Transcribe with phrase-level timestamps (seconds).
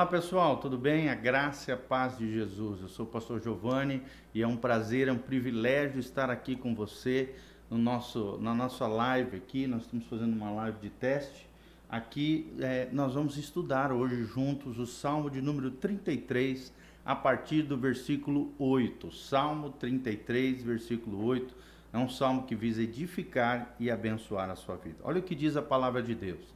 [0.00, 1.10] Olá pessoal, tudo bem?
[1.10, 2.80] A graça e a paz de Jesus.
[2.80, 4.02] Eu sou o pastor Giovanni
[4.34, 7.34] e é um prazer, é um privilégio estar aqui com você
[7.68, 9.66] no nosso, na nossa live aqui.
[9.66, 11.46] Nós estamos fazendo uma live de teste.
[11.86, 16.72] Aqui é, nós vamos estudar hoje juntos o Salmo de número 33,
[17.04, 19.12] a partir do versículo 8.
[19.12, 21.54] Salmo 33, versículo 8.
[21.92, 24.96] É um salmo que visa edificar e abençoar a sua vida.
[25.02, 26.54] Olha o que diz a palavra de Deus.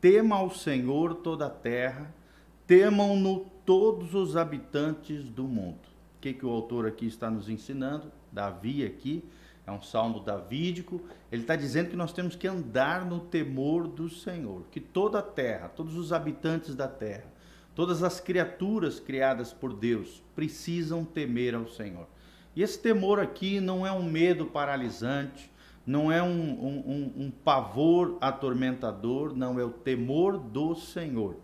[0.00, 2.22] Tema ao Senhor toda a terra
[2.66, 5.80] temam-no todos os habitantes do mundo.
[6.16, 8.10] O que, que o autor aqui está nos ensinando?
[8.32, 9.22] Davi aqui,
[9.66, 14.08] é um salmo davídico, ele está dizendo que nós temos que andar no temor do
[14.08, 17.26] Senhor, que toda a terra, todos os habitantes da terra,
[17.74, 22.06] todas as criaturas criadas por Deus precisam temer ao Senhor.
[22.56, 25.50] E esse temor aqui não é um medo paralisante,
[25.86, 31.36] não é um, um, um, um pavor atormentador, não é o temor do Senhor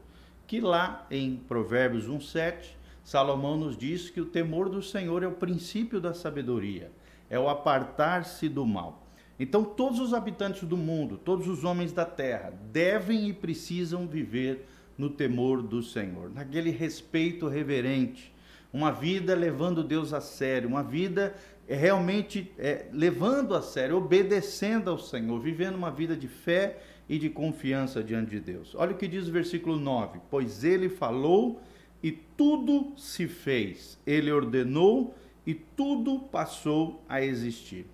[0.51, 5.31] que lá em Provérbios 1:7, Salomão nos diz que o temor do Senhor é o
[5.31, 6.91] princípio da sabedoria,
[7.31, 9.07] é o apartar-se do mal.
[9.39, 14.67] Então, todos os habitantes do mundo, todos os homens da terra, devem e precisam viver
[14.99, 18.35] no temor do Senhor, naquele respeito reverente,
[18.73, 21.33] uma vida levando Deus a sério, uma vida
[21.69, 26.77] é, realmente é, levando a sério, obedecendo ao Senhor, vivendo uma vida de fé
[27.11, 28.73] e de confiança diante de Deus.
[28.77, 31.61] Olha o que diz o versículo 9: Pois ele falou
[32.01, 35.13] e tudo se fez, ele ordenou
[35.45, 37.85] e tudo passou a existir.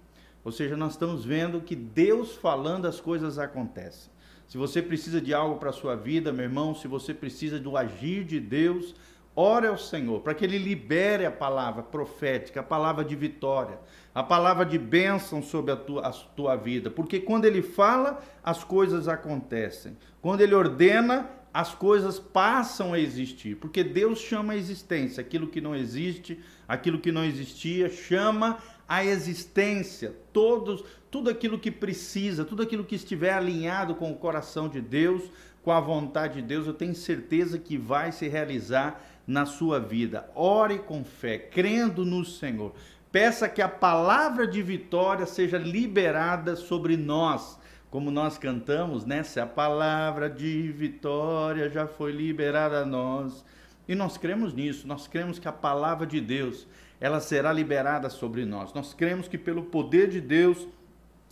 [0.44, 4.12] Ou seja, nós estamos vendo que Deus falando as coisas acontecem.
[4.46, 7.74] Se você precisa de algo para a sua vida, meu irmão, se você precisa do
[7.74, 8.94] agir de Deus,
[9.36, 13.78] ore ao Senhor para que Ele libere a palavra profética, a palavra de vitória,
[14.14, 18.64] a palavra de bênção sobre a tua, a tua vida, porque quando ele fala, as
[18.64, 19.94] coisas acontecem.
[20.22, 25.60] Quando ele ordena, as coisas passam a existir, porque Deus chama a existência, aquilo que
[25.60, 28.58] não existe, aquilo que não existia, chama
[28.88, 34.68] a existência, todos, tudo aquilo que precisa, tudo aquilo que estiver alinhado com o coração
[34.68, 35.22] de Deus,
[35.62, 40.30] com a vontade de Deus, eu tenho certeza que vai se realizar na sua vida.
[40.34, 42.72] Ore com fé, crendo no Senhor.
[43.10, 47.58] Peça que a palavra de vitória seja liberada sobre nós.
[47.90, 49.22] Como nós cantamos, né?
[49.22, 53.44] Se a palavra de vitória já foi liberada a nós.
[53.88, 56.66] E nós cremos nisso, nós cremos que a palavra de Deus,
[57.00, 58.74] ela será liberada sobre nós.
[58.74, 60.66] Nós cremos que pelo poder de Deus,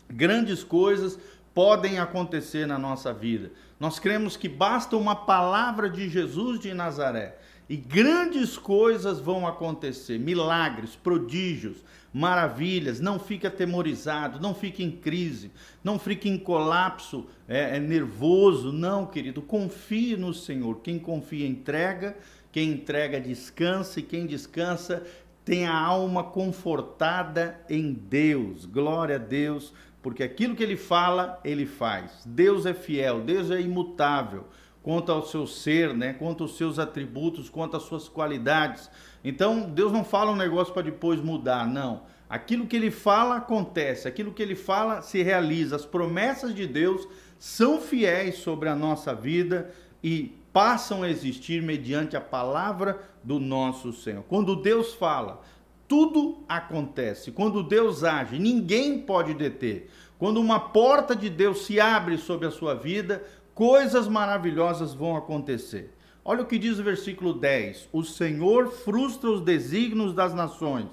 [0.08, 1.18] grandes coisas
[1.52, 3.50] podem acontecer na nossa vida.
[3.78, 7.36] Nós cremos que basta uma palavra de Jesus de Nazaré
[7.68, 11.78] e grandes coisas vão acontecer, milagres, prodígios,
[12.12, 13.00] maravilhas.
[13.00, 15.50] Não fique atemorizado, não fique em crise,
[15.82, 18.70] não fique em colapso é, é nervoso.
[18.70, 20.80] Não, querido, confie no Senhor.
[20.80, 22.16] Quem confia entrega,
[22.52, 25.02] quem entrega descansa e quem descansa
[25.42, 28.66] tem a alma confortada em Deus.
[28.66, 32.22] Glória a Deus, porque aquilo que ele fala, ele faz.
[32.26, 34.44] Deus é fiel, Deus é imutável
[34.84, 36.12] quanto ao seu ser, né?
[36.12, 38.90] quanto aos seus atributos, quanto às suas qualidades.
[39.24, 42.02] Então, Deus não fala um negócio para depois mudar, não.
[42.28, 45.76] Aquilo que ele fala acontece, aquilo que ele fala se realiza.
[45.76, 47.08] As promessas de Deus
[47.38, 49.70] são fiéis sobre a nossa vida
[50.02, 54.22] e passam a existir mediante a palavra do nosso Senhor.
[54.28, 55.40] Quando Deus fala,
[55.88, 57.32] tudo acontece.
[57.32, 59.90] Quando Deus age, ninguém pode deter.
[60.18, 65.94] Quando uma porta de Deus se abre sobre a sua vida, coisas maravilhosas vão acontecer.
[66.24, 70.88] Olha o que diz o versículo 10: O Senhor frustra os desígnios das nações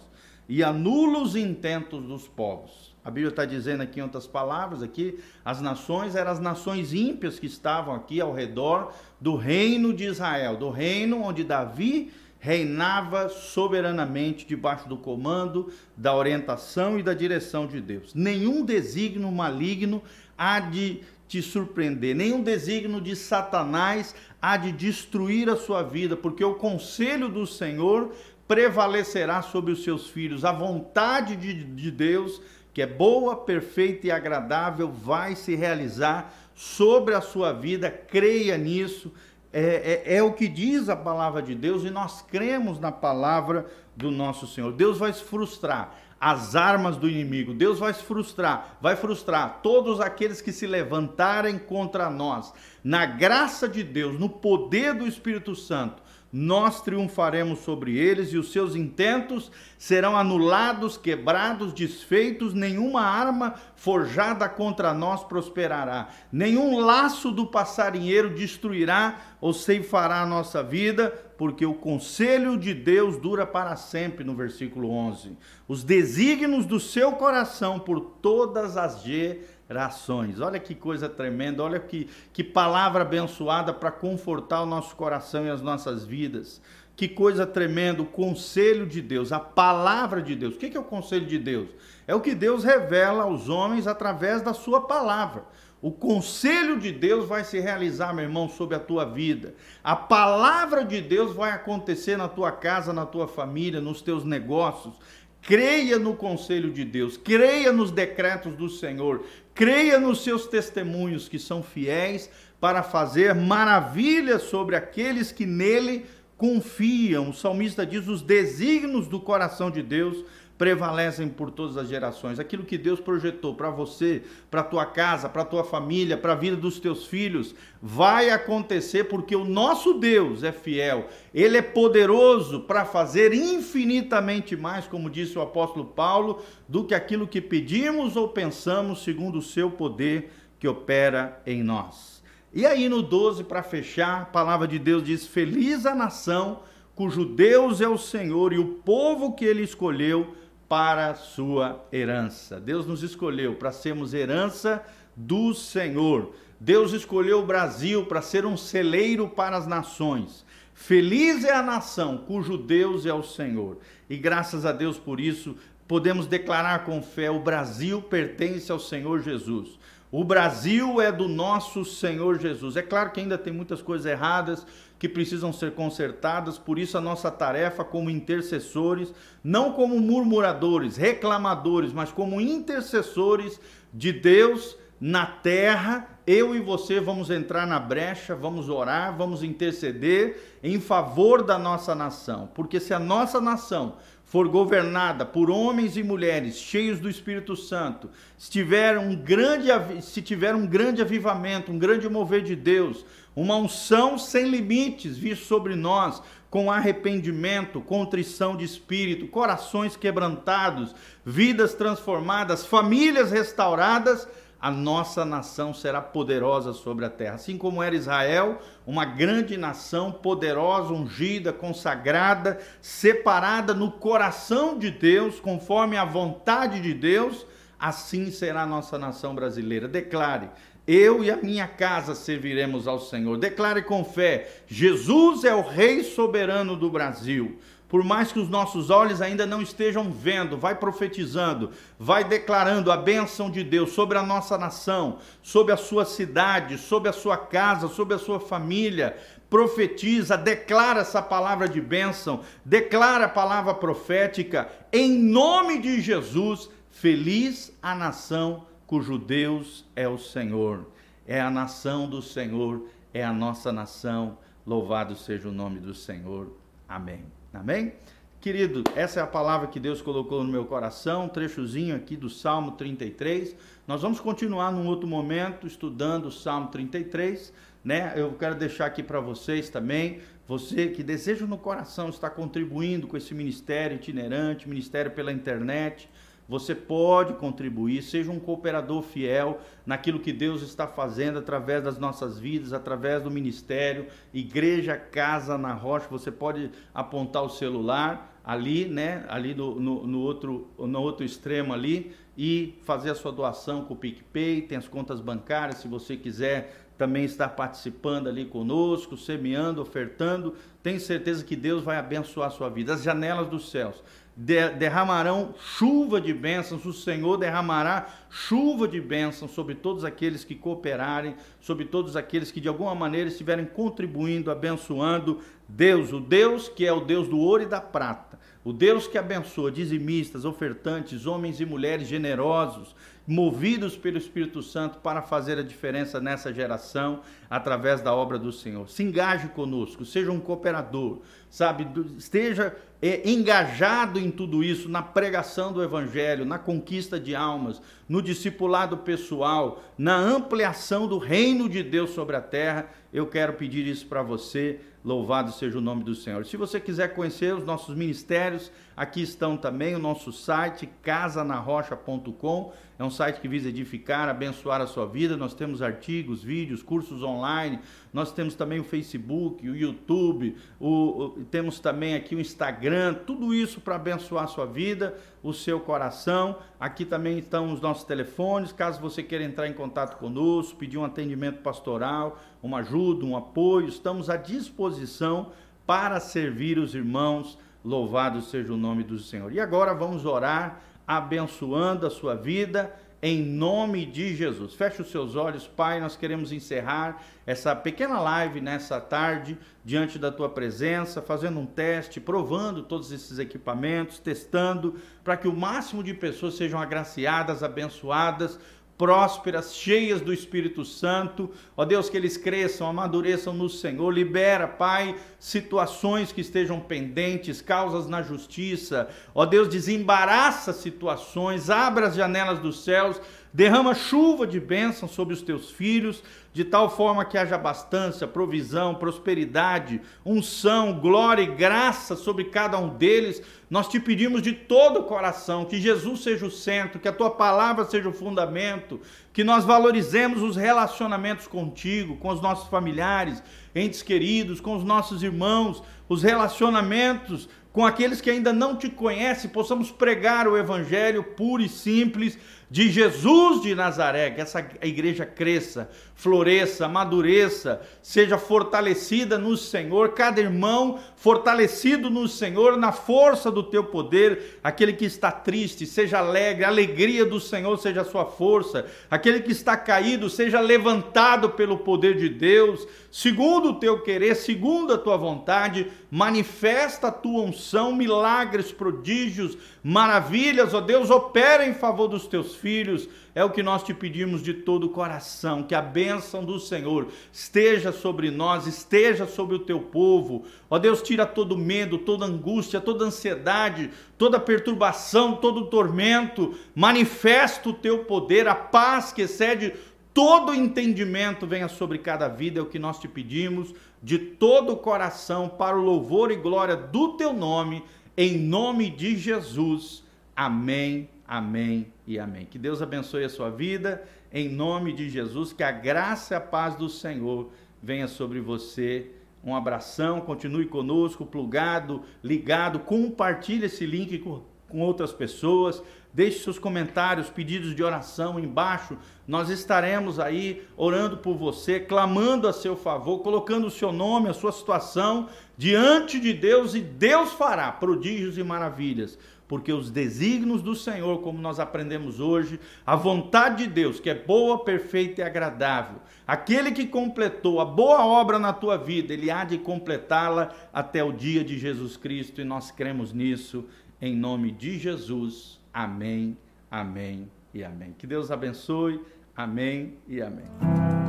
[0.47, 2.91] e anula os intentos dos povos.
[3.03, 7.39] A Bíblia está dizendo aqui em outras palavras, aqui, as nações eram as nações ímpias
[7.39, 12.11] que estavam aqui ao redor do reino de Israel, do reino onde Davi
[12.41, 18.13] reinava soberanamente debaixo do comando, da orientação e da direção de Deus.
[18.13, 20.01] Nenhum desígnio maligno
[20.41, 26.43] há de te surpreender, nenhum desígnio de Satanás há de destruir a sua vida, porque
[26.43, 28.11] o conselho do Senhor
[28.47, 30.43] prevalecerá sobre os seus filhos.
[30.43, 32.41] A vontade de, de Deus,
[32.73, 37.91] que é boa, perfeita e agradável, vai se realizar sobre a sua vida.
[37.91, 39.13] Creia nisso.
[39.53, 43.67] É, é, é, o que diz a palavra de Deus e nós cremos na palavra
[43.95, 44.73] do nosso Senhor.
[44.73, 47.51] Deus vai se frustrar as armas do inimigo.
[47.51, 52.53] Deus vai frustrar, vai frustrar todos aqueles que se levantarem contra nós.
[52.83, 58.53] Na graça de Deus, no poder do Espírito Santo, nós triunfaremos sobre eles e os
[58.53, 67.47] seus intentos serão anulados, quebrados, desfeitos, nenhuma arma forjada contra nós prosperará, nenhum laço do
[67.47, 74.23] passarinheiro destruirá ou ceifará a nossa vida, porque o conselho de Deus dura para sempre,
[74.23, 75.35] no versículo 11.
[75.67, 80.39] Os desígnios do seu coração por todas as gerações.
[80.39, 85.49] Olha que coisa tremenda, olha que, que palavra abençoada para confortar o nosso coração e
[85.49, 86.61] as nossas vidas.
[86.95, 90.53] Que coisa tremenda, o conselho de Deus, a palavra de Deus.
[90.53, 91.69] O que é o conselho de Deus?
[92.05, 95.43] É o que Deus revela aos homens através da sua palavra.
[95.81, 99.55] O conselho de Deus vai se realizar, meu irmão, sobre a tua vida.
[99.83, 104.93] A palavra de Deus vai acontecer na tua casa, na tua família, nos teus negócios.
[105.41, 109.25] Creia no conselho de Deus, creia nos decretos do Senhor,
[109.55, 112.29] creia nos seus testemunhos que são fiéis
[112.59, 116.05] para fazer maravilhas sobre aqueles que nele
[116.37, 117.31] confiam.
[117.31, 120.23] O salmista diz: os desígnios do coração de Deus
[120.61, 122.39] prevalecem por todas as gerações.
[122.39, 124.21] Aquilo que Deus projetou para você,
[124.51, 129.35] para tua casa, para tua família, para a vida dos teus filhos, vai acontecer porque
[129.35, 131.07] o nosso Deus é fiel.
[131.33, 137.27] Ele é poderoso para fazer infinitamente mais, como disse o apóstolo Paulo, do que aquilo
[137.27, 142.21] que pedimos ou pensamos, segundo o seu poder que opera em nós.
[142.53, 146.59] E aí no 12 para fechar, a palavra de Deus diz: "Feliz a nação
[146.93, 150.35] cujo Deus é o Senhor e o povo que ele escolheu
[150.71, 152.57] para sua herança.
[152.57, 154.81] Deus nos escolheu para sermos herança
[155.17, 156.33] do Senhor.
[156.61, 160.45] Deus escolheu o Brasil para ser um celeiro para as nações.
[160.73, 163.79] Feliz é a nação cujo Deus é o Senhor.
[164.09, 165.57] E graças a Deus por isso,
[165.89, 169.77] podemos declarar com fé: o Brasil pertence ao Senhor Jesus.
[170.09, 172.77] O Brasil é do nosso Senhor Jesus.
[172.77, 174.65] É claro que ainda tem muitas coisas erradas
[175.01, 179.11] que precisam ser consertadas, por isso a nossa tarefa como intercessores,
[179.43, 183.59] não como murmuradores, reclamadores, mas como intercessores
[183.91, 190.59] de Deus na terra, eu e você vamos entrar na brecha, vamos orar, vamos interceder
[190.61, 196.03] em favor da nossa nação, porque se a nossa nação for governada por homens e
[196.03, 199.67] mulheres cheios do Espírito Santo, se tiver um grande,
[200.01, 203.03] se tiver um grande avivamento, um grande mover de Deus,
[203.35, 210.93] uma unção sem limites vir sobre nós, com arrependimento, contrição de espírito, corações quebrantados,
[211.25, 214.27] vidas transformadas, famílias restauradas,
[214.61, 217.33] a nossa nação será poderosa sobre a terra.
[217.35, 225.39] Assim como era Israel, uma grande nação, poderosa, ungida, consagrada, separada no coração de Deus,
[225.39, 227.43] conforme a vontade de Deus,
[227.79, 229.87] assim será a nossa nação brasileira.
[229.87, 230.51] Declare:
[230.87, 233.37] eu e a minha casa serviremos ao Senhor.
[233.37, 237.59] Declare com fé: Jesus é o Rei soberano do Brasil
[237.91, 242.95] por mais que os nossos olhos ainda não estejam vendo, vai profetizando, vai declarando a
[242.95, 247.89] bênção de Deus sobre a nossa nação, sobre a sua cidade, sobre a sua casa,
[247.89, 249.17] sobre a sua família.
[249.49, 256.69] Profetiza, declara essa palavra de bênção, declara a palavra profética, em nome de Jesus.
[256.91, 260.85] Feliz a nação cujo Deus é o Senhor.
[261.25, 264.37] É a nação do Senhor, é a nossa nação.
[264.67, 266.51] Louvado seja o nome do Senhor.
[266.89, 267.23] Amém.
[267.53, 267.93] Amém?
[268.41, 272.29] Querido, essa é a palavra que Deus colocou no meu coração, um trechozinho aqui do
[272.29, 273.55] Salmo 33.
[273.87, 277.53] Nós vamos continuar num outro momento estudando o Salmo 33,
[277.85, 278.11] né?
[278.17, 283.15] Eu quero deixar aqui para vocês também, você que deseja no coração estar contribuindo com
[283.15, 286.09] esse ministério itinerante, ministério pela internet,
[286.47, 292.37] você pode contribuir, seja um cooperador fiel naquilo que Deus está fazendo através das nossas
[292.37, 296.07] vidas, através do ministério, Igreja Casa na Rocha.
[296.09, 299.23] Você pode apontar o celular ali, né?
[299.29, 303.93] Ali no, no, no, outro, no outro extremo ali e fazer a sua doação com
[303.93, 309.81] o PicPay, tem as contas bancárias, se você quiser também estar participando ali conosco, semeando,
[309.81, 312.93] ofertando, tenho certeza que Deus vai abençoar a sua vida.
[312.93, 314.03] As janelas dos céus
[314.41, 321.35] derramarão chuva de bênçãos, o Senhor derramará chuva de bênçãos sobre todos aqueles que cooperarem,
[321.59, 325.41] sobre todos aqueles que de alguma maneira estiverem contribuindo, abençoando
[325.75, 329.17] Deus, o Deus que é o Deus do ouro e da prata, o Deus que
[329.17, 332.93] abençoa dizimistas, ofertantes, homens e mulheres generosos,
[333.25, 338.89] movidos pelo Espírito Santo para fazer a diferença nessa geração através da obra do Senhor.
[338.89, 341.87] Se engaje conosco, seja um cooperador, sabe?
[342.17, 348.21] Esteja é, engajado em tudo isso, na pregação do Evangelho, na conquista de almas, no
[348.21, 352.89] discipulado pessoal, na ampliação do reino de Deus sobre a terra.
[353.13, 356.45] Eu quero pedir isso para você Louvado seja o nome do Senhor.
[356.45, 362.71] Se você quiser conhecer os nossos ministérios, aqui estão também o nosso site casanarrocha.com.
[362.99, 365.35] É um site que visa edificar, abençoar a sua vida.
[365.35, 367.79] Nós temos artigos, vídeos, cursos online.
[368.13, 373.15] Nós temos também o Facebook, o YouTube, o, o temos também aqui o Instagram.
[373.25, 376.59] Tudo isso para abençoar a sua vida, o seu coração.
[376.79, 378.71] Aqui também estão os nossos telefones.
[378.71, 383.87] Caso você queira entrar em contato conosco, pedir um atendimento pastoral, uma ajuda, um apoio,
[383.87, 385.51] estamos à disposição
[385.87, 387.57] para servir os irmãos.
[387.83, 389.51] Louvado seja o nome do Senhor.
[389.51, 394.73] E agora vamos orar, abençoando a sua vida, em nome de Jesus.
[394.73, 395.99] Feche os seus olhos, Pai.
[395.99, 402.19] Nós queremos encerrar essa pequena live nessa tarde, diante da tua presença, fazendo um teste,
[402.19, 408.59] provando todos esses equipamentos, testando, para que o máximo de pessoas sejam agraciadas, abençoadas
[409.01, 411.49] prósperas, cheias do Espírito Santo.
[411.75, 414.11] Ó Deus, que eles cresçam, amadureçam no Senhor.
[414.11, 419.09] Libera, Pai, situações que estejam pendentes, causas na justiça.
[419.33, 423.19] Ó Deus, desembaraça situações, abra as janelas dos céus
[423.53, 428.95] Derrama chuva de bênção sobre os teus filhos, de tal forma que haja abastância, provisão,
[428.95, 433.41] prosperidade, unção, glória e graça sobre cada um deles.
[433.69, 437.29] Nós te pedimos de todo o coração que Jesus seja o centro, que a tua
[437.29, 439.01] palavra seja o fundamento,
[439.33, 443.43] que nós valorizemos os relacionamentos contigo, com os nossos familiares,
[443.75, 449.49] entes queridos, com os nossos irmãos, os relacionamentos com aqueles que ainda não te conhecem,
[449.49, 452.37] possamos pregar o evangelho puro e simples
[452.71, 460.39] de Jesus de Nazaré, que essa igreja cresça, floresça, amadureça, seja fortalecida no Senhor, cada
[460.39, 466.63] irmão fortalecido no Senhor, na força do teu poder, aquele que está triste, seja alegre,
[466.63, 471.79] a alegria do Senhor seja a sua força, aquele que está caído, seja levantado pelo
[471.79, 477.93] poder de Deus, segundo o teu querer, segundo a tua vontade, manifesta a tua unção,
[477.93, 483.83] milagres, prodígios, maravilhas, ó Deus, opera em favor dos teus filhos, é o que nós
[483.83, 489.25] te pedimos de todo o coração, que a bênção do Senhor esteja sobre nós, esteja
[489.25, 490.45] sobre o teu povo.
[490.69, 497.73] Ó Deus, tira todo medo, toda angústia, toda ansiedade, toda perturbação, todo tormento, manifesta o
[497.73, 499.73] teu poder, a paz que excede
[500.13, 504.77] todo entendimento venha sobre cada vida, é o que nós te pedimos de todo o
[504.77, 507.83] coração, para o louvor e glória do teu nome,
[508.17, 510.03] em nome de Jesus.
[510.35, 512.45] Amém, amém e amém.
[512.45, 516.41] Que Deus abençoe a sua vida, em nome de Jesus, que a graça e a
[516.41, 517.49] paz do Senhor
[517.81, 519.09] venha sobre você.
[519.41, 525.81] Um abração, continue conosco, plugado, ligado, compartilhe esse link com, com outras pessoas.
[526.13, 528.97] Deixe seus comentários, pedidos de oração embaixo.
[529.25, 534.33] Nós estaremos aí orando por você, clamando a seu favor, colocando o seu nome, a
[534.33, 539.17] sua situação diante de Deus e Deus fará prodígios e maravilhas.
[539.51, 544.15] Porque os desígnios do Senhor, como nós aprendemos hoje, a vontade de Deus, que é
[544.15, 549.43] boa, perfeita e agradável, aquele que completou a boa obra na tua vida, ele há
[549.43, 553.65] de completá-la até o dia de Jesus Cristo e nós cremos nisso,
[554.01, 555.59] em nome de Jesus.
[555.73, 556.37] Amém,
[556.71, 557.93] amém e amém.
[557.97, 559.01] Que Deus abençoe.
[559.35, 561.00] Amém e amém.